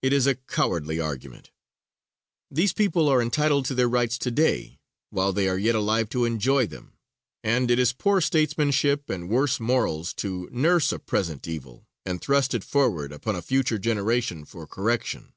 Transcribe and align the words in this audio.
It 0.00 0.14
is 0.14 0.26
a 0.26 0.34
cowardly 0.34 0.98
argument. 0.98 1.50
These 2.50 2.72
people 2.72 3.06
are 3.10 3.20
entitled 3.20 3.66
to 3.66 3.74
their 3.74 3.86
rights 3.86 4.16
to 4.20 4.30
day, 4.30 4.78
while 5.10 5.30
they 5.34 5.46
are 5.46 5.58
yet 5.58 5.74
alive 5.74 6.08
to 6.08 6.24
enjoy 6.24 6.66
them; 6.66 6.94
and 7.44 7.70
it 7.70 7.78
is 7.78 7.92
poor 7.92 8.22
statesmanship 8.22 9.10
and 9.10 9.28
worse 9.28 9.60
morals 9.60 10.14
to 10.24 10.48
nurse 10.50 10.90
a 10.90 10.98
present 10.98 11.46
evil 11.46 11.86
and 12.06 12.22
thrust 12.22 12.54
it 12.54 12.64
forward 12.64 13.12
upon 13.12 13.36
a 13.36 13.42
future 13.42 13.76
generation 13.78 14.46
for 14.46 14.66
correction. 14.66 15.34